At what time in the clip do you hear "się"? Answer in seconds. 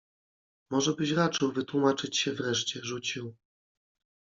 2.17-2.33